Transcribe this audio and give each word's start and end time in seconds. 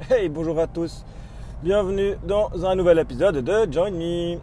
Hey, 0.00 0.28
bonjour 0.28 0.58
à 0.58 0.66
tous. 0.66 1.04
Bienvenue 1.62 2.16
dans 2.26 2.66
un 2.66 2.74
nouvel 2.74 2.98
épisode 2.98 3.36
de 3.36 3.72
Join 3.72 3.92
Me. 3.92 4.38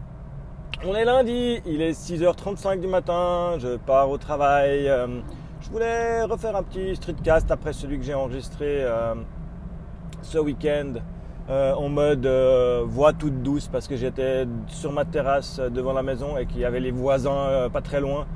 On 0.82 0.94
est 0.94 1.04
lundi, 1.04 1.60
il 1.66 1.82
est 1.82 1.92
6h35 1.92 2.80
du 2.80 2.86
matin, 2.86 3.58
je 3.58 3.76
pars 3.76 4.08
au 4.08 4.16
travail. 4.16 4.88
Euh, 4.88 5.20
je 5.60 5.68
voulais 5.68 6.22
refaire 6.22 6.56
un 6.56 6.62
petit 6.62 6.96
streetcast 6.96 7.50
après 7.50 7.74
celui 7.74 7.98
que 7.98 8.04
j'ai 8.04 8.14
enregistré 8.14 8.78
euh, 8.80 9.14
ce 10.22 10.38
week-end 10.38 10.94
euh, 11.50 11.74
en 11.74 11.90
mode 11.90 12.26
voix 12.86 13.12
toute 13.12 13.42
douce 13.42 13.68
parce 13.70 13.86
que 13.86 13.96
j'étais 13.96 14.46
sur 14.68 14.90
ma 14.90 15.04
terrasse 15.04 15.60
devant 15.60 15.92
la 15.92 16.02
maison 16.02 16.38
et 16.38 16.46
qu'il 16.46 16.60
y 16.60 16.64
avait 16.64 16.80
les 16.80 16.92
voisins 16.92 17.68
pas 17.70 17.82
très 17.82 18.00
loin 18.00 18.26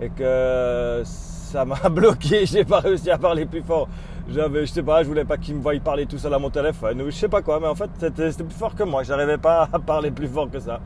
et 0.00 0.08
que 0.08 1.02
ça 1.04 1.64
m'a 1.64 1.88
bloqué, 1.90 2.46
j'ai 2.46 2.64
pas 2.64 2.78
réussi 2.78 3.10
à 3.10 3.18
parler 3.18 3.44
plus 3.44 3.62
fort. 3.62 3.88
J'avais, 4.32 4.64
je 4.64 4.72
sais 4.72 4.82
pas, 4.82 5.02
je 5.02 5.08
voulais 5.08 5.24
pas 5.24 5.36
qu'ils 5.38 5.56
me 5.56 5.60
voient 5.60 5.72
parler 5.82 6.06
tout 6.06 6.18
seul 6.18 6.32
à 6.32 6.38
mon 6.38 6.50
téléphone 6.50 7.02
ou 7.02 7.06
je 7.06 7.16
sais 7.16 7.28
pas 7.28 7.42
quoi, 7.42 7.58
mais 7.58 7.66
en 7.66 7.74
fait 7.74 7.90
c'était, 7.98 8.30
plus 8.44 8.54
fort 8.54 8.76
que 8.76 8.84
moi, 8.84 9.02
j'arrivais 9.02 9.38
pas 9.38 9.68
à 9.72 9.78
parler 9.80 10.12
plus 10.12 10.28
fort 10.28 10.48
que 10.48 10.60
ça. 10.60 10.78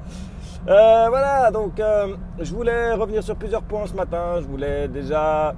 Euh, 0.66 1.06
voilà, 1.10 1.50
donc 1.50 1.78
euh, 1.78 2.16
je 2.40 2.54
voulais 2.54 2.94
revenir 2.94 3.22
sur 3.22 3.36
plusieurs 3.36 3.62
points 3.62 3.86
ce 3.86 3.94
matin. 3.94 4.36
Je 4.40 4.46
voulais 4.46 4.88
déjà 4.88 5.54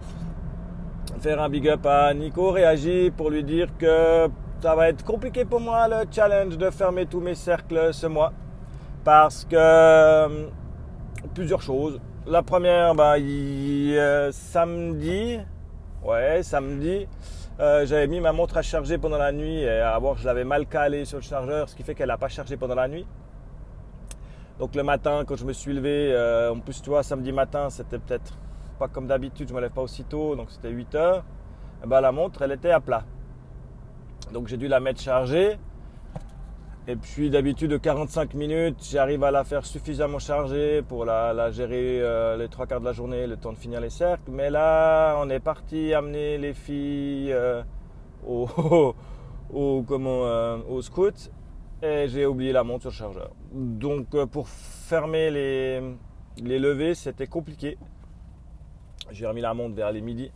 faire 1.20 1.40
un 1.40 1.48
big 1.48 1.68
up 1.68 1.86
à 1.86 2.12
Nico 2.12 2.50
Réagi 2.50 3.12
pour 3.16 3.30
lui 3.30 3.44
dire 3.44 3.68
que 3.78 4.28
ça 4.60 4.74
va 4.74 4.88
être 4.88 5.04
compliqué 5.04 5.44
pour 5.44 5.60
moi 5.60 5.86
le 5.86 6.06
challenge 6.10 6.58
de 6.58 6.70
fermer 6.70 7.06
tous 7.06 7.20
mes 7.20 7.36
cercles 7.36 7.94
ce 7.94 8.08
mois 8.08 8.32
parce 9.04 9.44
que 9.44 9.54
euh, 9.56 10.48
plusieurs 11.34 11.62
choses. 11.62 12.00
La 12.26 12.42
première, 12.42 12.96
bah, 12.96 13.14
samedi, 14.32 15.38
ouais, 16.02 16.42
samedi, 16.42 17.06
euh, 17.58 17.86
j'avais 17.86 18.06
mis 18.06 18.20
ma 18.20 18.32
montre 18.32 18.58
à 18.58 18.62
charger 18.62 18.98
pendant 18.98 19.16
la 19.16 19.32
nuit 19.32 19.60
et 19.60 19.68
à 19.68 19.98
voir, 19.98 20.18
je 20.18 20.26
l'avais 20.26 20.44
mal 20.44 20.66
calée 20.66 21.06
sur 21.06 21.18
le 21.18 21.22
chargeur, 21.22 21.68
ce 21.68 21.74
qui 21.74 21.82
fait 21.82 21.94
qu'elle 21.94 22.08
n'a 22.08 22.18
pas 22.18 22.28
chargé 22.28 22.56
pendant 22.56 22.74
la 22.74 22.86
nuit. 22.86 23.06
Donc 24.58 24.74
le 24.74 24.82
matin, 24.82 25.24
quand 25.26 25.36
je 25.36 25.44
me 25.44 25.52
suis 25.52 25.72
levé, 25.72 26.12
euh, 26.12 26.52
en 26.52 26.60
plus, 26.60 26.82
samedi 27.02 27.32
matin, 27.32 27.70
c'était 27.70 27.98
peut-être 27.98 28.36
pas 28.78 28.88
comme 28.88 29.06
d'habitude, 29.06 29.48
je 29.48 29.54
me 29.54 29.60
lève 29.60 29.70
pas 29.70 29.82
aussitôt, 29.82 30.36
donc 30.36 30.50
c'était 30.50 30.70
8 30.70 30.94
heures. 30.96 31.24
Et 31.82 31.86
ben, 31.86 32.00
la 32.00 32.12
montre, 32.12 32.42
elle 32.42 32.52
était 32.52 32.70
à 32.70 32.80
plat. 32.80 33.04
Donc 34.32 34.48
j'ai 34.48 34.56
dû 34.58 34.68
la 34.68 34.80
mettre 34.80 35.00
chargée. 35.00 35.58
Et 36.88 36.94
puis 36.94 37.30
d'habitude 37.30 37.72
de 37.72 37.78
45 37.78 38.34
minutes, 38.34 38.76
j'arrive 38.92 39.24
à 39.24 39.32
la 39.32 39.42
faire 39.42 39.66
suffisamment 39.66 40.20
chargée 40.20 40.82
pour 40.82 41.04
la, 41.04 41.50
gérer 41.50 42.00
euh, 42.00 42.36
les 42.36 42.46
trois 42.46 42.68
quarts 42.68 42.78
de 42.78 42.84
la 42.84 42.92
journée, 42.92 43.26
le 43.26 43.36
temps 43.36 43.52
de 43.52 43.58
finir 43.58 43.80
les 43.80 43.90
cercles. 43.90 44.30
Mais 44.30 44.50
là, 44.50 45.16
on 45.18 45.28
est 45.28 45.40
parti 45.40 45.92
amener 45.92 46.38
les 46.38 46.54
filles 46.54 47.32
euh, 47.32 47.64
au, 48.24 48.94
comment, 49.88 50.26
euh, 50.26 50.58
au 50.68 50.80
scout 50.80 51.32
et 51.82 52.06
j'ai 52.08 52.24
oublié 52.24 52.52
la 52.52 52.62
montre 52.62 52.82
sur 52.82 52.90
le 52.90 52.94
chargeur. 52.94 53.30
Donc 53.52 54.24
pour 54.26 54.48
fermer 54.48 55.30
les, 55.32 55.82
les 56.40 56.58
levées, 56.60 56.94
c'était 56.94 57.26
compliqué. 57.26 57.78
J'ai 59.10 59.26
remis 59.26 59.40
la 59.40 59.54
montre 59.54 59.74
vers 59.74 59.90
les 59.90 60.00
midis. 60.00 60.30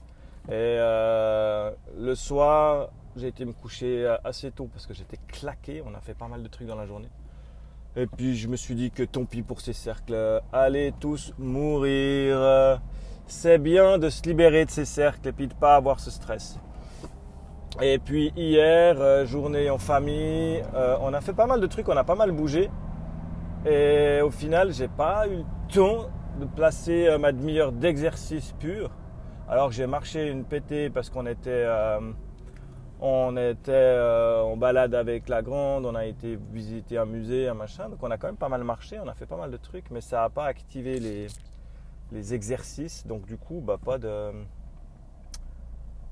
Et 0.51 0.77
le 1.97 2.15
soir, 2.15 2.91
j'ai 3.16 3.28
été 3.28 3.44
me 3.44 3.53
coucher 3.53 4.06
assez 4.25 4.50
tôt 4.50 4.69
parce 4.72 4.86
que 4.86 4.94
j'étais 4.94 5.19
claqué. 5.28 5.83
On 5.86 5.94
a 5.94 6.00
fait 6.00 6.14
pas 6.14 6.28
mal 6.28 6.42
de 6.42 6.48
trucs 6.48 6.66
dans 6.66 6.77
la 6.77 6.86
journée. 6.86 7.11
Et 7.97 8.06
puis 8.06 8.36
je 8.36 8.47
me 8.47 8.56
suis 8.56 8.75
dit 8.75 8.91
que 8.91 9.03
tant 9.03 9.25
pis 9.25 9.42
pour 9.42 9.61
ces 9.61 9.72
cercles. 9.72 10.41
Allez 10.53 10.92
tous 11.00 11.33
mourir. 11.38 12.81
C'est 13.27 13.58
bien 13.58 13.98
de 13.98 14.11
se 14.11 14.22
libérer 14.22 14.64
de 14.64 14.70
ces 14.70 14.84
cercles 14.84 15.28
et 15.28 15.33
puis 15.33 15.47
de 15.47 15.55
pas 15.55 15.77
avoir 15.77 16.00
ce 16.00 16.11
stress. 16.11 16.58
Et 17.81 17.98
puis 17.98 18.33
hier, 18.36 19.00
euh, 19.00 19.25
journée 19.25 19.70
en 19.70 19.78
famille, 19.78 20.62
euh, 20.75 20.97
on 21.00 21.14
a 21.14 21.20
fait 21.20 21.33
pas 21.33 21.47
mal 21.47 21.61
de 21.61 21.66
trucs, 21.66 21.88
on 21.88 21.97
a 21.97 22.05
pas 22.05 22.16
mal 22.16 22.33
bougé. 22.33 22.69
Et 23.64 24.20
au 24.20 24.31
final, 24.31 24.72
j'ai 24.72 24.88
pas 24.88 25.28
eu 25.28 25.36
le 25.36 25.72
temps 25.72 26.11
de 26.41 26.44
placer 26.44 27.06
euh, 27.06 27.19
ma 27.19 27.32
demi-heure 27.32 27.72
d'exercice 27.72 28.53
pur. 28.59 28.91
Alors 29.49 29.70
j'ai 29.70 29.87
marché 29.87 30.28
une 30.28 30.44
pétée 30.44 30.91
parce 30.91 31.09
qu'on 31.09 31.26
était 31.26 31.66
on 33.00 33.34
était 33.37 33.72
euh, 33.72 34.43
en 34.43 34.56
balade 34.56 34.94
avec 34.94 35.28
la 35.28 35.41
grande, 35.41 35.87
on 35.87 35.94
a 35.94 36.05
été 36.05 36.38
visiter 36.53 36.99
un 36.99 37.06
musée, 37.06 37.49
un 37.49 37.55
machin. 37.55 37.88
Donc 37.88 38.03
on 38.03 38.11
a 38.11 38.19
quand 38.19 38.27
même 38.28 38.37
pas 38.37 38.50
mal 38.50 38.62
marché, 38.62 38.99
on 39.03 39.09
a 39.09 39.15
fait 39.15 39.27
pas 39.27 39.38
mal 39.38 39.50
de 39.50 39.56
trucs, 39.56 39.91
mais 39.91 40.03
ça 40.03 40.21
n'a 40.21 40.28
pas 40.28 40.44
activé 40.44 41.00
les, 41.00 41.28
exercices. 42.34 43.06
Donc 43.06 43.25
du 43.27 43.38
coup, 43.38 43.62
bah, 43.65 43.78
pas 43.83 43.97
de 43.99 44.33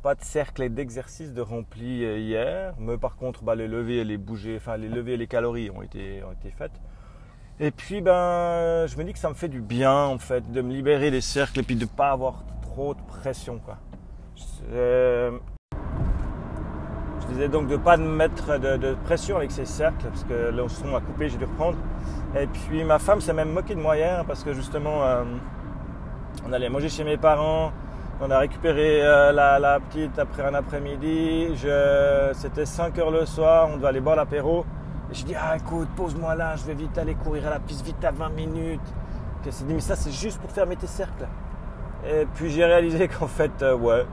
pas 0.03 0.15
de 0.15 0.23
cercle 0.23 0.69
d'exercice 0.71 1.35
de 1.35 1.43
rempli 1.43 2.05
euh, 2.05 2.19
hier. 2.19 2.75
Mais 2.79 2.97
par 2.97 3.17
contre, 3.17 3.43
bah, 3.43 3.55
les 3.55 3.69
levées 3.69 3.99
et 3.99 4.05
les 4.05 4.19
enfin 4.57 4.79
les 4.79 4.89
levées 4.89 5.15
et 5.15 5.17
les 5.19 5.27
calories 5.27 5.71
ont 5.71 5.83
été, 5.83 6.23
ont 6.23 6.35
faites. 6.57 6.81
Et 7.61 7.71
puis 7.71 8.01
ben, 8.01 8.87
je 8.87 8.97
me 8.97 9.05
dis 9.05 9.13
que 9.13 9.19
ça 9.19 9.29
me 9.29 9.35
fait 9.35 9.49
du 9.49 9.61
bien 9.61 10.05
en 10.05 10.19
fait 10.19 10.51
de 10.53 10.63
me 10.63 10.73
libérer 10.73 11.11
des 11.11 11.21
cercles 11.21 11.61
et 11.61 11.63
puis 11.65 11.75
de 11.75 11.83
ne 11.83 11.87
pas 11.87 12.13
avoir 12.13 12.45
trop 12.63 12.95
de 12.95 13.03
pression 13.03 13.59
quoi 13.59 13.79
je 17.29 17.35
disais 17.35 17.49
donc 17.49 17.67
de 17.67 17.73
ne 17.73 17.77
pas 17.77 17.97
mettre 17.97 18.59
de, 18.59 18.95
pression 19.05 19.37
avec 19.37 19.51
ces 19.51 19.67
cercles, 19.67 20.07
parce 20.09 20.25
que 20.25 20.51
le 20.51 20.69
son 20.69 20.95
a 20.97 21.01
coupé, 21.01 21.29
j'ai 21.29 21.37
dû 21.37 21.45
reprendre. 21.45 21.77
Et 22.39 22.47
puis 22.47 22.85
ma 22.85 22.99
femme 22.99 23.21
s'est 23.21 23.33
même 23.33 23.53
moquée 23.53 23.75
de 23.75 23.81
moi 23.81 23.97
hier, 23.97 24.25
parce 24.27 24.43
que 24.43 24.53
justement, 24.53 25.03
euh, 25.05 25.25
on 26.49 26.53
allait 26.53 26.69
manger 26.69 26.89
chez 26.89 27.05
mes 27.05 27.17
parents, 27.17 27.73
on 28.21 28.31
a 28.31 28.39
récupéré 28.39 29.01
euh, 29.03 29.33
la, 29.33 29.79
petite 29.81 30.19
après 30.19 30.43
un 30.43 30.55
après-midi, 30.55 31.49
c'était 32.33 32.67
5 32.67 32.99
heures 32.99 33.11
le 33.11 33.27
soir, 33.27 33.69
on 33.73 33.77
devait 33.77 33.89
aller 33.89 34.01
boire 34.01 34.17
l'apéro. 34.17 34.65
Et 35.11 35.15
je 35.15 35.25
dis, 35.25 35.35
ah 35.35 35.57
écoute, 35.57 35.89
pose-moi 35.97 36.35
là, 36.35 36.57
je 36.57 36.65
vais 36.65 36.75
vite 36.75 36.97
aller 36.99 37.15
courir 37.15 37.47
à 37.47 37.51
la 37.51 37.59
piste, 37.61 37.85
vite 37.85 38.03
à 38.05 38.11
20 38.11 38.31
minutes. 38.31 38.81
elle 39.45 39.53
s'est 39.53 39.65
dit, 39.65 39.75
mais 39.75 39.81
ça 39.81 39.97
c'est 39.97 40.11
juste 40.13 40.41
pour 40.41 40.51
fermer 40.51 40.77
tes 40.77 40.87
cercles. 40.87 41.27
Et 42.07 42.27
puis 42.35 42.51
j'ai 42.51 42.65
réalisé 42.65 43.09
qu'en 43.21 43.27
fait, 43.27 43.63
euh, 43.63 43.75
ouais, 43.77 44.05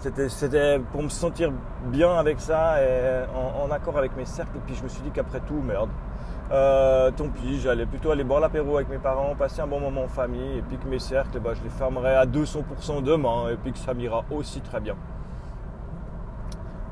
c'était 0.00 0.78
pour 0.92 1.02
me 1.02 1.08
sentir 1.08 1.52
bien 1.86 2.12
avec 2.16 2.40
ça 2.40 2.82
et 2.82 3.24
en, 3.34 3.70
accord 3.70 3.98
avec 3.98 4.16
mes 4.16 4.24
cercles. 4.24 4.56
Et 4.56 4.60
puis 4.66 4.74
je 4.74 4.82
me 4.82 4.88
suis 4.88 5.02
dit 5.02 5.10
qu'après 5.10 5.40
tout, 5.40 5.60
merde, 5.62 5.90
euh, 6.50 7.10
tant 7.10 7.28
pis, 7.28 7.60
j'allais 7.60 7.86
plutôt 7.86 8.10
aller 8.10 8.24
boire 8.24 8.40
l'apéro 8.40 8.76
avec 8.76 8.88
mes 8.88 8.98
parents, 8.98 9.34
passer 9.36 9.60
un 9.60 9.66
bon 9.66 9.80
moment 9.80 10.04
en 10.04 10.08
famille, 10.08 10.58
et 10.58 10.62
puis 10.62 10.78
que 10.78 10.88
mes 10.88 10.98
cercles, 10.98 11.38
bah, 11.38 11.52
je 11.54 11.62
les 11.62 11.70
fermerai 11.70 12.16
à 12.16 12.26
200% 12.26 13.02
demain, 13.02 13.50
et 13.50 13.56
puis 13.56 13.72
que 13.72 13.78
ça 13.78 13.94
m'ira 13.94 14.24
aussi 14.30 14.60
très 14.60 14.80
bien. 14.80 14.96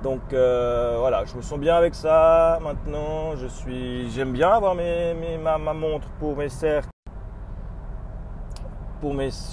Donc 0.02 0.32
euh, 0.32 0.96
voilà, 1.00 1.24
je 1.24 1.34
me 1.34 1.42
sens 1.42 1.58
bien 1.58 1.74
avec 1.74 1.94
ça. 1.94 2.60
Maintenant, 2.62 3.34
je 3.36 3.48
suis, 3.48 4.08
j'aime 4.10 4.32
bien 4.32 4.50
avoir 4.50 4.76
mes, 4.76 5.14
ma, 5.42 5.58
ma, 5.58 5.72
montre 5.72 6.06
pour 6.20 6.36
mes 6.36 6.48
cercles 6.48 6.88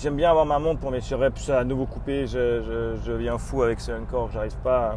j'aime 0.02 0.16
bien 0.16 0.30
avoir 0.30 0.46
ma 0.46 0.60
montre 0.60 0.80
pour 0.80 0.92
mes 0.92 1.00
reps 1.00 1.50
à 1.50 1.64
nouveau 1.64 1.86
coupé. 1.86 2.28
Je, 2.28 2.96
je, 3.04 3.12
viens 3.12 3.38
fou 3.38 3.64
avec 3.64 3.80
ce 3.80 3.92
encore. 3.92 4.30
J'arrive 4.32 4.56
pas 4.58 4.92
à 4.92 4.96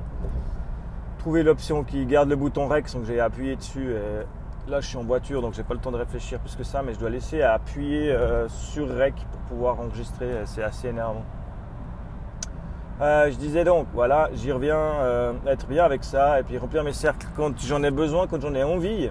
trouver 1.18 1.42
l'option 1.42 1.84
qui 1.84 2.06
garde 2.06 2.28
le 2.28 2.36
bouton 2.36 2.68
REX, 2.68 2.94
donc 2.94 3.04
j'ai 3.04 3.20
appuyé 3.20 3.56
dessus. 3.56 3.94
là, 4.68 4.80
je 4.80 4.86
suis 4.86 4.96
en 4.96 5.04
voiture, 5.04 5.42
donc 5.42 5.54
j'ai 5.54 5.62
pas 5.62 5.74
le 5.74 5.80
temps 5.80 5.90
de 5.90 5.96
réfléchir 5.96 6.38
plus 6.40 6.56
que 6.56 6.64
ça, 6.64 6.82
mais 6.82 6.94
je 6.94 6.98
dois 6.98 7.10
laisser 7.10 7.42
appuyer 7.42 8.12
euh, 8.12 8.48
sur 8.48 8.88
REC 8.88 9.14
pour 9.30 9.40
pouvoir 9.42 9.80
enregistrer. 9.80 10.28
C'est 10.44 10.62
assez 10.62 10.88
énervant. 10.88 11.24
Euh, 13.00 13.30
je 13.30 13.36
disais 13.36 13.62
donc, 13.62 13.86
voilà, 13.94 14.28
j'y 14.34 14.50
reviens, 14.50 14.76
euh, 14.76 15.32
être 15.46 15.68
bien 15.68 15.84
avec 15.84 16.02
ça 16.02 16.40
et 16.40 16.42
puis 16.42 16.58
remplir 16.58 16.82
mes 16.82 16.92
cercles 16.92 17.28
quand 17.36 17.56
j'en 17.60 17.82
ai 17.84 17.92
besoin, 17.92 18.26
quand 18.26 18.40
j'en 18.40 18.54
ai 18.54 18.64
envie. 18.64 19.10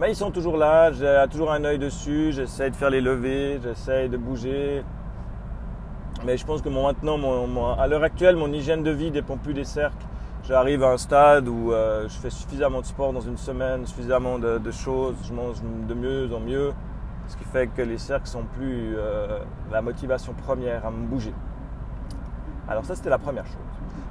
Mais 0.00 0.12
ils 0.12 0.16
sont 0.16 0.30
toujours 0.30 0.56
là, 0.56 0.90
j'ai 0.92 1.22
toujours 1.30 1.52
un 1.52 1.62
œil 1.62 1.78
dessus, 1.78 2.32
j'essaie 2.32 2.70
de 2.70 2.74
faire 2.74 2.88
les 2.88 3.02
levées, 3.02 3.60
j'essaie 3.62 4.08
de 4.08 4.16
bouger. 4.16 4.82
Mais 6.24 6.38
je 6.38 6.46
pense 6.46 6.62
que 6.62 6.70
maintenant, 6.70 7.18
à 7.78 7.86
l'heure 7.86 8.02
actuelle, 8.02 8.34
mon 8.34 8.50
hygiène 8.50 8.82
de 8.82 8.90
vie 8.90 9.10
dépend 9.10 9.36
plus 9.36 9.52
des 9.52 9.64
cercles. 9.64 10.06
J'arrive 10.44 10.82
à 10.84 10.92
un 10.92 10.96
stade 10.96 11.48
où 11.48 11.70
euh, 11.70 12.08
je 12.08 12.14
fais 12.14 12.30
suffisamment 12.30 12.80
de 12.80 12.86
sport 12.86 13.12
dans 13.12 13.20
une 13.20 13.36
semaine, 13.36 13.84
suffisamment 13.84 14.38
de, 14.38 14.70
choses, 14.70 15.16
je 15.28 15.34
mange 15.34 15.58
de 15.86 15.92
mieux 15.92 16.30
en 16.34 16.40
mieux, 16.40 16.72
ce 17.28 17.36
qui 17.36 17.44
fait 17.44 17.66
que 17.66 17.82
les 17.82 17.98
cercles 17.98 18.26
sont 18.26 18.44
plus 18.56 18.94
euh, 18.96 19.40
la 19.70 19.82
motivation 19.82 20.32
première 20.32 20.86
à 20.86 20.90
me 20.90 21.06
bouger. 21.06 21.34
Alors 22.66 22.86
ça, 22.86 22.94
c'était 22.94 23.10
la 23.10 23.18
première 23.18 23.46
chose. 23.46 23.56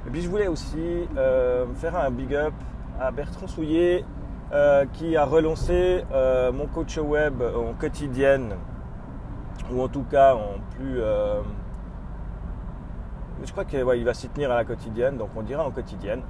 Et 0.06 0.10
puis 0.10 0.22
je 0.22 0.28
voulais 0.28 0.46
aussi 0.46 1.08
euh, 1.16 1.66
faire 1.74 1.96
un 1.96 2.12
big 2.12 2.32
up 2.32 2.54
à 3.00 3.10
Bertrand 3.10 3.48
Souillet 3.48 4.04
euh, 4.52 4.84
qui 4.94 5.16
a 5.16 5.24
relancé 5.24 6.04
euh, 6.12 6.50
mon 6.50 6.66
coach 6.66 6.98
web 6.98 7.40
en 7.40 7.72
quotidienne, 7.74 8.56
ou 9.72 9.80
en 9.80 9.86
tout 9.86 10.02
cas 10.02 10.34
en 10.34 10.58
plus. 10.74 11.00
Euh, 11.00 11.40
je 13.44 13.52
crois 13.52 13.64
qu'il 13.64 13.84
va 13.84 14.12
s'y 14.12 14.28
tenir 14.28 14.50
à 14.50 14.56
la 14.56 14.64
quotidienne, 14.64 15.16
donc 15.16 15.28
on 15.36 15.42
dira 15.42 15.64
en 15.64 15.70
quotidienne. 15.70 16.22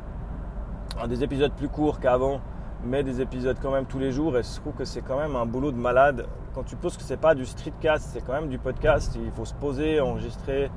des 1.08 1.24
épisodes 1.24 1.52
plus 1.52 1.68
courts 1.68 1.98
qu'avant, 1.98 2.42
mais 2.84 3.02
des 3.02 3.22
épisodes 3.22 3.56
quand 3.60 3.70
même 3.70 3.86
tous 3.86 3.98
les 3.98 4.12
jours. 4.12 4.36
Et 4.36 4.42
je 4.42 4.60
trouve 4.60 4.74
que 4.74 4.84
c'est 4.84 5.00
quand 5.00 5.18
même 5.18 5.34
un 5.34 5.46
boulot 5.46 5.72
de 5.72 5.78
malade. 5.78 6.26
Quand 6.54 6.62
tu 6.62 6.76
poses 6.76 6.98
que 6.98 7.02
c'est 7.02 7.16
pas 7.16 7.34
du 7.34 7.46
streetcast, 7.46 8.10
c'est 8.12 8.20
quand 8.20 8.34
même 8.34 8.48
du 8.48 8.58
podcast. 8.58 9.16
Il 9.16 9.30
faut 9.32 9.46
se 9.46 9.54
poser, 9.54 9.98
enregistrer, 9.98 10.70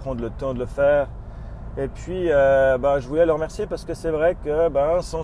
prendre 0.00 0.20
le 0.20 0.28
temps 0.28 0.52
de 0.52 0.58
le 0.58 0.66
faire. 0.66 1.08
Et 1.76 1.88
puis, 1.88 2.30
euh, 2.30 2.78
bah, 2.78 3.00
je 3.00 3.08
voulais 3.08 3.26
le 3.26 3.32
remercier 3.32 3.66
parce 3.66 3.84
que 3.84 3.94
c'est 3.94 4.10
vrai 4.10 4.36
que 4.44 4.68
ben, 4.68 5.02
son 5.02 5.22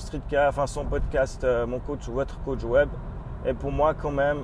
enfin 0.49 0.67
son 0.67 0.85
podcast, 0.85 1.45
euh, 1.45 1.65
mon 1.65 1.79
coach, 1.79 2.09
votre 2.09 2.43
coach 2.43 2.65
web, 2.65 2.89
est 3.45 3.55
pour 3.55 3.71
moi 3.71 3.95
quand 3.95 4.11
même 4.11 4.39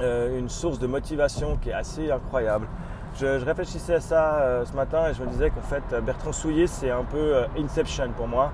euh, 0.00 0.38
une 0.38 0.48
source 0.48 0.78
de 0.78 0.86
motivation 0.86 1.58
qui 1.60 1.68
est 1.68 1.74
assez 1.74 2.10
incroyable. 2.10 2.66
Je, 3.14 3.44
réfléchissais 3.44 3.96
à 3.96 4.00
ça 4.00 4.62
ce 4.64 4.74
matin 4.74 5.08
et 5.08 5.14
je 5.14 5.22
me 5.22 5.28
disais 5.28 5.50
qu'en 5.50 5.62
fait, 5.62 5.82
Bertrand 6.02 6.32
Souillet, 6.32 6.66
c'est 6.66 6.90
un 6.90 7.04
peu 7.04 7.44
Inception 7.58 8.10
pour 8.16 8.28
moi. 8.28 8.50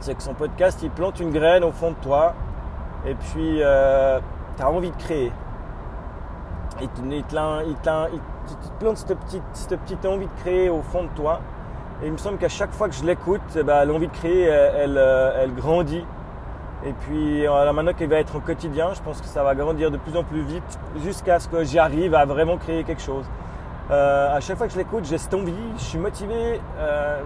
C'est 0.00 0.14
que 0.14 0.22
son 0.22 0.34
podcast, 0.34 0.80
il 0.82 0.90
plante 0.90 1.20
une 1.20 1.30
graine 1.30 1.64
au 1.64 1.72
fond 1.72 1.90
de 1.90 1.96
toi 1.96 2.34
et 3.06 3.14
puis 3.14 3.58
tu 3.58 3.62
as 3.62 4.70
envie 4.70 4.90
de 4.90 4.96
créer. 4.96 5.32
Il 6.82 6.88
te, 6.88 7.00
il 7.02 8.20
tu 8.54 8.68
te 8.68 8.78
plantes 8.78 8.98
cette 8.98 9.18
petite, 9.18 9.42
cette 9.52 9.80
petite 9.80 10.04
envie 10.06 10.26
de 10.26 10.40
créer 10.40 10.68
au 10.68 10.82
fond 10.82 11.04
de 11.04 11.08
toi. 11.16 11.40
Et 12.02 12.06
il 12.06 12.12
me 12.12 12.18
semble 12.18 12.36
qu'à 12.36 12.48
chaque 12.48 12.72
fois 12.72 12.88
que 12.88 12.94
je 12.94 13.04
l'écoute, 13.04 13.40
ben, 13.64 13.84
l'envie 13.86 14.08
de 14.08 14.12
créer, 14.12 14.42
elle, 14.42 14.98
euh, 14.98 15.42
elle, 15.42 15.54
grandit. 15.54 16.04
Et 16.84 16.92
puis 16.92 17.46
euh, 17.46 17.72
maintenant 17.72 17.94
qu'elle 17.94 18.10
va 18.10 18.18
être 18.18 18.36
au 18.36 18.40
quotidien, 18.40 18.92
je 18.92 19.00
pense 19.00 19.20
que 19.20 19.26
ça 19.26 19.42
va 19.42 19.54
grandir 19.54 19.90
de 19.90 19.96
plus 19.96 20.14
en 20.14 20.22
plus 20.22 20.42
vite 20.42 20.78
jusqu'à 21.02 21.40
ce 21.40 21.48
que 21.48 21.64
j'y 21.64 21.78
arrive 21.78 22.14
à 22.14 22.26
vraiment 22.26 22.58
créer 22.58 22.84
quelque 22.84 23.00
chose. 23.00 23.24
Euh, 23.90 24.36
à 24.36 24.40
chaque 24.40 24.58
fois 24.58 24.66
que 24.66 24.74
je 24.74 24.78
l'écoute, 24.78 25.06
j'ai 25.06 25.16
cette 25.16 25.32
envie, 25.32 25.54
je 25.78 25.82
suis 25.82 25.98
motivé, 25.98 26.60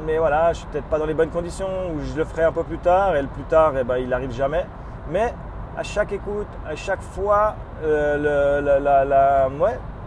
mais 0.06 0.18
voilà, 0.18 0.52
je 0.52 0.58
suis 0.58 0.66
peut-être 0.68 0.84
pas 0.84 0.98
dans 0.98 1.06
les 1.06 1.14
bonnes 1.14 1.30
conditions, 1.30 1.90
ou 1.92 2.00
je 2.00 2.16
le 2.16 2.24
ferai 2.24 2.44
un 2.44 2.52
peu 2.52 2.62
plus 2.62 2.78
tard, 2.78 3.16
et 3.16 3.22
le 3.22 3.28
plus 3.28 3.42
tard, 3.44 3.72
eh 3.78 3.82
ben, 3.82 3.96
il 3.96 4.08
n'arrive 4.08 4.32
jamais. 4.32 4.66
Mais 5.10 5.34
à 5.76 5.82
chaque 5.82 6.12
écoute, 6.12 6.46
à 6.68 6.76
chaque 6.76 7.02
fois, 7.02 7.56
la, 7.82 8.60
la, 8.60 9.48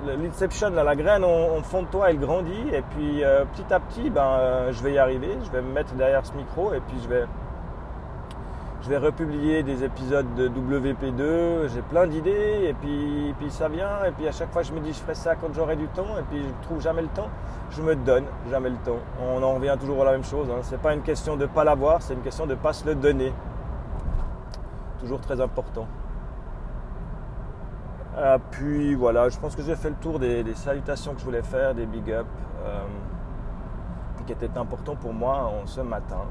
l'inception, 0.05 0.69
la 0.69 0.95
graine 0.95 1.23
au, 1.23 1.61
fond 1.63 1.83
de 1.83 1.87
toi, 1.87 2.09
elle 2.09 2.19
grandit. 2.19 2.69
Et 2.71 2.81
puis 2.81 3.23
euh, 3.23 3.45
petit 3.45 3.73
à 3.73 3.79
petit, 3.79 4.09
ben, 4.09 4.21
euh, 4.21 4.71
je 4.71 4.83
vais 4.83 4.93
y 4.93 4.97
arriver. 4.97 5.37
Je 5.43 5.51
vais 5.51 5.61
me 5.61 5.71
mettre 5.71 5.93
derrière 5.93 6.25
ce 6.25 6.33
micro 6.33 6.73
et 6.73 6.79
puis 6.79 6.97
je 7.01 7.07
vais, 7.07 7.25
je 8.81 8.89
vais 8.89 8.97
republier 8.97 9.63
des 9.63 9.83
épisodes 9.83 10.33
de 10.35 10.49
WP2. 10.49 11.73
J'ai 11.73 11.81
plein 11.81 12.07
d'idées 12.07 12.67
et 12.69 12.73
puis, 12.73 13.33
puis 13.39 13.49
ça 13.49 13.67
vient. 13.67 14.03
Et 14.05 14.11
puis 14.11 14.27
à 14.27 14.31
chaque 14.31 14.51
fois, 14.51 14.63
je 14.63 14.73
me 14.73 14.79
dis, 14.79 14.93
je 14.93 14.99
ferai 14.99 15.15
ça 15.15 15.35
quand 15.35 15.53
j'aurai 15.53 15.75
du 15.75 15.87
temps. 15.87 16.17
Et 16.19 16.23
puis 16.29 16.41
je 16.41 16.67
trouve 16.67 16.81
jamais 16.81 17.01
le 17.01 17.09
temps. 17.09 17.29
Je 17.71 17.81
me 17.81 17.95
donne 17.95 18.25
jamais 18.49 18.69
le 18.69 18.77
temps. 18.77 18.99
On 19.21 19.41
en 19.41 19.53
revient 19.53 19.75
toujours 19.79 20.01
à 20.01 20.05
la 20.05 20.11
même 20.11 20.23
chose. 20.23 20.47
Hein. 20.49 20.59
C'est 20.61 20.79
pas 20.79 20.93
une 20.93 21.01
question 21.01 21.37
de 21.37 21.45
pas 21.45 21.63
l'avoir, 21.63 22.01
c'est 22.01 22.13
une 22.13 22.21
question 22.21 22.45
de 22.45 22.55
pas 22.55 22.73
se 22.73 22.85
le 22.85 22.95
donner. 22.95 23.33
Toujours 24.99 25.19
très 25.19 25.41
important. 25.41 25.87
Euh, 28.17 28.37
puis 28.51 28.93
voilà, 28.93 29.29
je 29.29 29.39
pense 29.39 29.55
que 29.55 29.63
j'ai 29.63 29.75
fait 29.75 29.89
le 29.89 29.95
tour 29.95 30.19
des, 30.19 30.43
salutations 30.53 31.13
que 31.13 31.19
je 31.19 31.25
voulais 31.25 31.41
faire, 31.41 31.73
des 31.73 31.85
big 31.85 32.11
up, 32.11 32.27
euh, 32.63 32.85
qui 34.27 34.33
étaient 34.33 34.55
importants 34.57 34.95
pour 34.95 35.13
moi 35.13 35.51
en 35.61 35.65
ce 35.65 35.81
matin. 35.81 36.21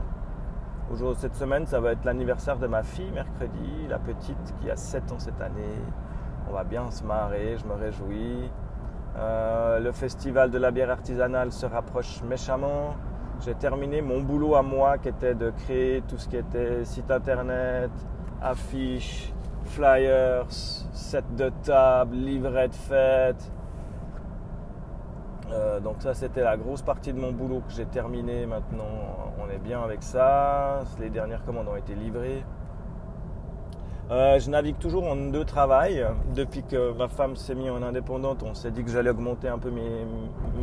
Aujourd'hui, 0.92 1.20
cette 1.20 1.34
semaine, 1.34 1.66
ça 1.66 1.80
va 1.80 1.92
être 1.92 2.04
l'anniversaire 2.04 2.58
de 2.58 2.66
ma 2.66 2.82
fille, 2.82 3.10
mercredi, 3.10 3.86
la 3.88 3.98
petite 3.98 4.54
qui 4.60 4.70
a 4.70 4.76
7 4.76 5.12
ans 5.12 5.18
cette 5.18 5.40
année. 5.40 5.80
On 6.48 6.52
va 6.52 6.64
bien 6.64 6.90
se 6.90 7.02
marrer, 7.02 7.56
je 7.58 7.66
me 7.66 7.74
réjouis. 7.74 8.50
Euh, 9.16 9.80
le 9.80 9.92
festival 9.92 10.50
de 10.50 10.58
la 10.58 10.70
bière 10.70 10.90
artisanale 10.90 11.50
se 11.50 11.66
rapproche 11.66 12.22
méchamment. 12.22 12.94
J'ai 13.40 13.54
terminé 13.54 14.02
mon 14.02 14.20
boulot 14.20 14.54
à 14.54 14.62
moi 14.62 14.98
qui 14.98 15.08
était 15.08 15.34
de 15.34 15.50
créer 15.50 16.02
tout 16.02 16.16
ce 16.16 16.28
qui 16.28 16.36
était 16.36 16.84
site 16.84 17.10
internet, 17.10 17.90
affiches, 18.40 19.32
flyers, 19.64 20.46
set 21.12 21.36
de 21.36 21.50
table, 21.62 22.16
livret 22.16 22.68
de 22.68 22.74
fête. 22.74 23.52
Euh, 25.50 25.78
donc 25.78 25.96
ça 25.98 26.14
c'était 26.14 26.42
la 26.42 26.56
grosse 26.56 26.80
partie 26.80 27.12
de 27.12 27.20
mon 27.20 27.32
boulot 27.32 27.60
que 27.68 27.74
j'ai 27.74 27.84
terminé 27.84 28.46
maintenant. 28.46 29.28
On 29.38 29.50
est 29.50 29.58
bien 29.58 29.82
avec 29.82 30.02
ça. 30.02 30.80
Les 30.98 31.10
dernières 31.10 31.44
commandes 31.44 31.68
ont 31.68 31.76
été 31.76 31.94
livrées. 31.94 32.42
Euh, 34.10 34.38
je 34.38 34.48
navigue 34.48 34.78
toujours 34.78 35.04
en 35.04 35.16
deux 35.16 35.44
travails. 35.44 36.02
Depuis 36.34 36.62
que 36.62 36.96
ma 36.96 37.08
femme 37.08 37.36
s'est 37.36 37.54
mise 37.54 37.70
en 37.70 37.82
indépendante, 37.82 38.42
on 38.42 38.54
s'est 38.54 38.70
dit 38.70 38.82
que 38.82 38.90
j'allais 38.90 39.10
augmenter 39.10 39.48
un 39.48 39.58
peu 39.58 39.70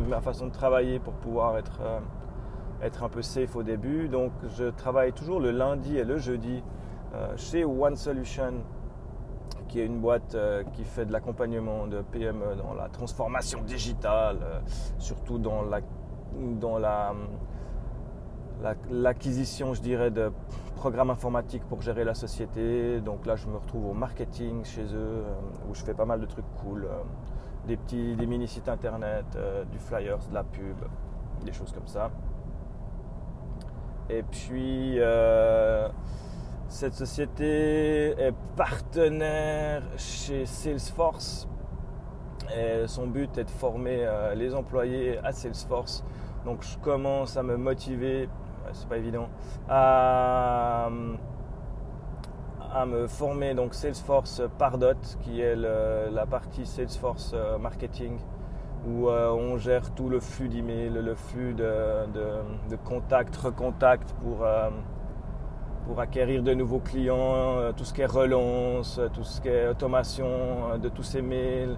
ma 0.08 0.20
façon 0.20 0.46
de 0.48 0.52
travailler 0.52 0.98
pour 0.98 1.12
pouvoir 1.12 1.58
être, 1.58 1.78
euh, 1.80 2.00
être 2.82 3.04
un 3.04 3.08
peu 3.08 3.22
safe 3.22 3.54
au 3.54 3.62
début. 3.62 4.08
Donc 4.08 4.32
je 4.58 4.64
travaille 4.64 5.12
toujours 5.12 5.38
le 5.38 5.52
lundi 5.52 5.96
et 5.96 6.02
le 6.02 6.18
jeudi 6.18 6.64
chez 7.36 7.64
One 7.64 7.96
Solution 7.96 8.52
qui 9.70 9.78
est 9.78 9.86
une 9.86 10.00
boîte 10.00 10.34
euh, 10.34 10.64
qui 10.74 10.82
fait 10.82 11.06
de 11.06 11.12
l'accompagnement 11.12 11.86
de 11.86 12.02
PME 12.02 12.56
dans 12.56 12.74
la 12.74 12.88
transformation 12.88 13.62
digitale, 13.62 14.38
euh, 14.42 14.60
surtout 14.98 15.38
dans 15.38 15.62
la 15.62 15.80
dans 16.60 16.78
la 16.78 17.14
l'acquisition, 18.90 19.72
je 19.72 19.80
dirais, 19.80 20.10
de 20.10 20.30
programmes 20.76 21.08
informatiques 21.08 21.64
pour 21.64 21.80
gérer 21.80 22.04
la 22.04 22.12
société. 22.12 23.00
Donc 23.00 23.24
là, 23.24 23.34
je 23.34 23.46
me 23.46 23.56
retrouve 23.56 23.86
au 23.86 23.94
marketing 23.94 24.64
chez 24.64 24.84
eux, 24.84 25.24
euh, 25.24 25.34
où 25.70 25.74
je 25.74 25.82
fais 25.82 25.94
pas 25.94 26.04
mal 26.04 26.20
de 26.20 26.26
trucs 26.26 26.44
cool, 26.62 26.86
des 27.66 27.78
petits, 27.78 28.16
des 28.16 28.26
mini 28.26 28.46
sites 28.46 28.68
internet, 28.68 29.24
du 29.70 29.78
flyers, 29.78 30.18
de 30.28 30.34
la 30.34 30.44
pub, 30.44 30.76
des 31.44 31.52
choses 31.52 31.72
comme 31.72 31.86
ça. 31.86 32.10
Et 34.10 34.22
puis 34.24 34.98
cette 36.70 36.94
société 36.94 38.10
est 38.10 38.32
partenaire 38.56 39.82
chez 39.96 40.46
Salesforce. 40.46 41.48
Son 42.86 43.08
but 43.08 43.36
est 43.38 43.44
de 43.44 43.50
former 43.50 44.06
euh, 44.06 44.34
les 44.34 44.54
employés 44.54 45.18
à 45.18 45.32
Salesforce. 45.32 46.04
Donc 46.44 46.62
je 46.62 46.78
commence 46.78 47.36
à 47.36 47.42
me 47.42 47.56
motiver, 47.56 48.28
c'est 48.72 48.88
pas 48.88 48.98
évident, 48.98 49.28
à, 49.68 50.88
me 52.86 53.06
former 53.08 53.54
donc 53.54 53.74
Salesforce 53.74 54.40
Pardot, 54.56 54.94
qui 55.22 55.40
est 55.40 55.56
la 55.56 56.24
partie 56.26 56.66
Salesforce 56.66 57.32
euh, 57.34 57.58
marketing, 57.58 58.16
où 58.86 59.08
euh, 59.08 59.30
on 59.32 59.58
gère 59.58 59.92
tout 59.94 60.08
le 60.08 60.20
flux 60.20 60.48
d'emails, 60.48 60.90
le 60.90 61.14
flux 61.16 61.52
de, 61.52 62.06
de, 62.14 62.70
de 62.70 62.76
contacts, 62.76 63.36
recontacts 63.36 64.12
pour 64.22 64.46
pour 65.90 65.98
acquérir 65.98 66.44
de 66.44 66.54
nouveaux 66.54 66.78
clients, 66.78 67.58
euh, 67.58 67.72
tout 67.76 67.84
ce 67.84 67.92
qui 67.92 68.02
est 68.02 68.06
relance, 68.06 68.98
euh, 69.00 69.08
tout 69.12 69.24
ce 69.24 69.40
qui 69.40 69.48
est 69.48 69.66
automation 69.66 70.28
euh, 70.28 70.78
de 70.78 70.88
tous 70.88 71.02
ces 71.02 71.20
mails, 71.20 71.76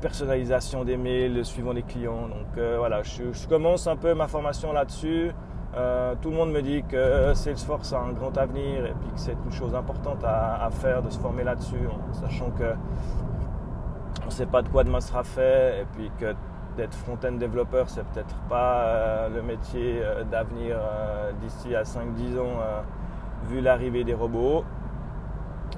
personnalisation 0.00 0.84
des 0.84 0.96
mails 0.96 1.44
suivant 1.44 1.72
les 1.72 1.82
clients. 1.82 2.28
Donc 2.28 2.64
voilà, 2.78 3.02
je, 3.02 3.46
commence 3.48 3.86
un 3.86 3.94
peu 3.94 4.12
ma 4.12 4.26
formation 4.26 4.72
là-dessus. 4.72 5.30
tout 6.20 6.30
le 6.30 6.36
monde 6.36 6.50
me 6.50 6.62
dit 6.62 6.82
que 6.82 7.32
Salesforce 7.34 7.92
a 7.92 8.00
un 8.00 8.12
grand 8.12 8.36
avenir 8.36 8.86
et 8.86 8.94
puis 9.00 9.10
que 9.14 9.20
c'est 9.20 9.36
une 9.44 9.52
chose 9.52 9.76
importante 9.76 10.24
à, 10.24 10.68
faire 10.72 11.00
de 11.02 11.10
se 11.10 11.18
former 11.18 11.44
là-dessus, 11.44 11.86
en 11.86 12.12
sachant 12.12 12.50
que 12.50 12.74
on 14.22 14.26
ne 14.26 14.30
sait 14.30 14.46
pas 14.46 14.62
de 14.62 14.68
quoi 14.68 14.82
demain 14.82 15.00
sera 15.00 15.22
fait 15.22 15.82
et 15.82 15.86
puis 15.94 16.10
que 16.18 16.34
d'être 16.76 16.94
front-end 16.94 17.32
développeur, 17.32 17.88
c'est 17.88 18.04
peut-être 18.08 18.34
pas 18.48 18.82
euh, 18.82 19.28
le 19.28 19.42
métier 19.42 20.00
euh, 20.02 20.24
d'avenir 20.24 20.76
euh, 20.78 21.32
d'ici 21.40 21.74
à 21.74 21.82
5-10 21.82 22.38
ans, 22.38 22.60
vu 23.48 23.60
l'arrivée 23.60 24.04
des 24.04 24.14
robots. 24.14 24.64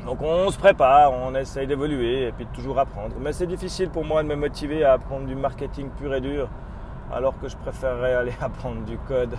Donc 0.04 0.20
on 0.22 0.50
se 0.50 0.58
prépare, 0.58 1.12
on 1.12 1.34
essaye 1.34 1.66
d'évoluer 1.66 2.28
et 2.28 2.32
puis 2.32 2.44
de 2.44 2.50
toujours 2.50 2.78
apprendre. 2.78 3.14
Mais 3.20 3.32
c'est 3.32 3.46
difficile 3.46 3.90
pour 3.90 4.04
moi 4.04 4.22
de 4.22 4.28
me 4.28 4.36
motiver 4.36 4.84
à 4.84 4.94
apprendre 4.94 5.26
du 5.26 5.34
marketing 5.34 5.88
pur 5.90 6.14
et 6.14 6.20
dur, 6.20 6.48
alors 7.12 7.38
que 7.38 7.48
je 7.48 7.56
préférerais 7.56 8.14
aller 8.20 8.34
apprendre 8.40 8.82
du 8.84 8.98
code. 8.98 9.34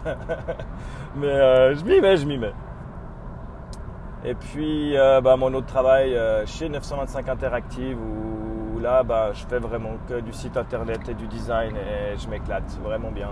Mais 1.15 1.75
je 1.75 1.83
m'y 1.83 2.01
mets, 2.01 2.17
je 2.17 2.25
m'y 2.25 2.37
mets. 2.37 2.53
Et 4.25 4.33
puis 4.33 4.95
bah, 5.23 5.35
mon 5.37 5.53
autre 5.53 5.67
travail 5.67 6.17
chez 6.45 6.67
925 6.69 7.29
Interactive 7.29 7.97
où 7.99 8.79
là, 8.79 9.03
bah, 9.03 9.31
je 9.33 9.45
fais 9.45 9.59
vraiment 9.59 9.97
que 10.07 10.19
du 10.19 10.33
site 10.33 10.57
internet 10.57 11.01
et 11.09 11.13
du 11.13 11.27
design 11.27 11.75
et 11.75 12.17
je 12.17 12.27
m'éclate 12.27 12.77
vraiment 12.83 13.11
bien. 13.11 13.29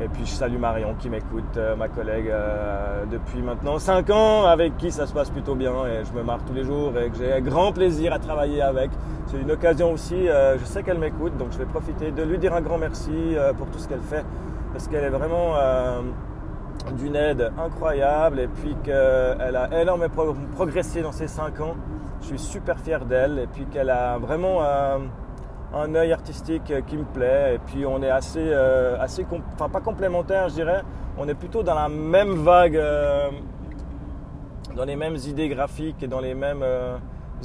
Et 0.00 0.08
puis 0.08 0.26
je 0.26 0.32
salue 0.32 0.58
Marion 0.58 0.96
qui 0.98 1.08
m'écoute, 1.08 1.56
euh, 1.56 1.76
ma 1.76 1.88
collègue 1.88 2.28
euh, 2.28 3.04
depuis 3.10 3.40
maintenant 3.42 3.78
5 3.78 4.10
ans, 4.10 4.44
avec 4.44 4.76
qui 4.76 4.90
ça 4.90 5.06
se 5.06 5.12
passe 5.12 5.30
plutôt 5.30 5.54
bien 5.54 5.86
et 5.86 6.04
je 6.04 6.12
me 6.12 6.24
marre 6.24 6.40
tous 6.44 6.52
les 6.52 6.64
jours 6.64 6.92
et 6.98 7.10
que 7.10 7.16
j'ai 7.16 7.40
grand 7.42 7.72
plaisir 7.72 8.12
à 8.12 8.18
travailler 8.18 8.60
avec. 8.60 8.90
C'est 9.26 9.40
une 9.40 9.52
occasion 9.52 9.92
aussi, 9.92 10.28
euh, 10.28 10.58
je 10.58 10.64
sais 10.64 10.82
qu'elle 10.82 10.98
m'écoute, 10.98 11.36
donc 11.36 11.52
je 11.52 11.58
vais 11.58 11.64
profiter 11.64 12.10
de 12.10 12.22
lui 12.24 12.38
dire 12.38 12.54
un 12.54 12.60
grand 12.60 12.78
merci 12.78 13.36
pour 13.56 13.68
tout 13.68 13.78
ce 13.78 13.86
qu'elle 13.88 14.00
fait, 14.00 14.24
parce 14.72 14.88
qu'elle 14.88 15.04
est 15.04 15.10
vraiment 15.10 15.54
d'une 16.96 17.16
aide 17.16 17.52
incroyable 17.58 18.40
et 18.40 18.48
puis 18.48 18.76
qu'elle 18.82 19.56
a 19.56 19.80
énormément 19.80 20.34
progressé 20.54 21.02
dans 21.02 21.12
ces 21.12 21.28
5 21.28 21.60
ans. 21.60 21.76
Je 22.20 22.26
suis 22.28 22.38
super 22.38 22.78
fier 22.78 23.04
d'elle 23.04 23.38
et 23.38 23.46
puis 23.46 23.66
qu'elle 23.66 23.90
a 23.90 24.18
vraiment 24.18 24.62
un, 24.62 25.94
œil 25.94 26.12
artistique 26.12 26.72
qui 26.86 26.96
me 26.96 27.04
plaît 27.04 27.56
et 27.56 27.58
puis 27.58 27.84
on 27.84 28.02
est 28.02 28.10
assez, 28.10 28.38
euh, 28.40 28.96
assez 29.00 29.26
enfin 29.54 29.68
pas 29.68 29.80
complémentaires 29.80 30.48
je 30.48 30.54
dirais, 30.54 30.82
on 31.18 31.28
est 31.28 31.34
plutôt 31.34 31.62
dans 31.62 31.74
la 31.74 31.88
même 31.88 32.34
vague, 32.34 32.76
euh, 32.76 33.30
dans 34.76 34.84
les 34.84 34.96
mêmes 34.96 35.16
idées 35.16 35.48
graphiques 35.48 36.02
et 36.02 36.06
dans 36.06 36.20
les 36.20 36.34
mêmes 36.34 36.62
euh, 36.62 36.96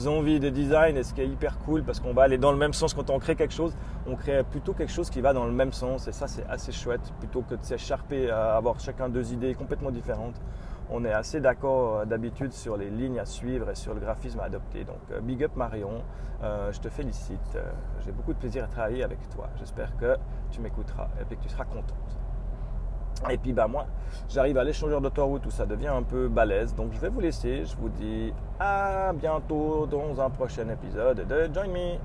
envies 0.07 0.39
de 0.39 0.49
design 0.49 0.97
et 0.97 1.03
ce 1.03 1.13
qui 1.13 1.21
est 1.21 1.27
hyper 1.27 1.57
cool 1.59 1.83
parce 1.83 1.99
qu'on 1.99 2.13
va 2.13 2.23
aller 2.23 2.37
dans 2.37 2.51
le 2.51 2.57
même 2.57 2.73
sens 2.73 2.93
quand 2.93 3.09
on 3.09 3.19
crée 3.19 3.35
quelque 3.35 3.53
chose. 3.53 3.75
On 4.07 4.15
crée 4.15 4.43
plutôt 4.43 4.73
quelque 4.73 4.91
chose 4.91 5.09
qui 5.09 5.21
va 5.21 5.33
dans 5.33 5.45
le 5.45 5.51
même 5.51 5.73
sens 5.73 6.07
et 6.07 6.11
ça 6.11 6.27
c'est 6.27 6.45
assez 6.47 6.71
chouette 6.71 7.13
plutôt 7.19 7.41
que 7.41 7.55
de 7.55 7.63
s'écharper 7.63 8.29
à 8.29 8.55
avoir 8.55 8.79
chacun 8.79 9.09
deux 9.09 9.33
idées 9.33 9.55
complètement 9.55 9.91
différentes. 9.91 10.39
On 10.91 11.05
est 11.05 11.13
assez 11.13 11.39
d'accord 11.39 11.99
euh, 11.99 12.05
d'habitude 12.05 12.51
sur 12.51 12.75
les 12.75 12.89
lignes 12.89 13.19
à 13.19 13.25
suivre 13.25 13.69
et 13.69 13.75
sur 13.75 13.93
le 13.93 13.99
graphisme 13.99 14.39
à 14.39 14.45
adopter. 14.45 14.83
Donc 14.83 14.97
euh, 15.11 15.21
big 15.21 15.43
up 15.43 15.55
Marion, 15.55 16.01
euh, 16.41 16.71
je 16.71 16.79
te 16.79 16.89
félicite. 16.89 17.57
J'ai 18.03 18.11
beaucoup 18.11 18.33
de 18.33 18.39
plaisir 18.39 18.63
à 18.63 18.67
travailler 18.67 19.03
avec 19.03 19.19
toi. 19.29 19.49
J'espère 19.59 19.95
que 19.97 20.17
tu 20.51 20.61
m'écouteras 20.61 21.09
et 21.19 21.35
que 21.35 21.41
tu 21.41 21.49
seras 21.49 21.65
contente. 21.65 22.19
Et 23.29 23.37
puis 23.37 23.53
bah 23.53 23.67
moi, 23.67 23.85
j'arrive 24.29 24.57
à 24.57 24.63
l'échangeur 24.63 25.01
d'autoroute 25.01 25.45
où 25.45 25.51
ça 25.51 25.65
devient 25.65 25.87
un 25.87 26.03
peu 26.03 26.27
balèze. 26.27 26.73
Donc 26.75 26.93
je 26.93 26.99
vais 26.99 27.09
vous 27.09 27.19
laisser. 27.19 27.65
Je 27.65 27.75
vous 27.75 27.89
dis 27.89 28.33
à 28.59 29.11
bientôt 29.13 29.87
dans 29.87 30.21
un 30.21 30.29
prochain 30.29 30.67
épisode 30.69 31.27
de 31.27 31.53
Join 31.53 31.71
Me. 31.71 31.97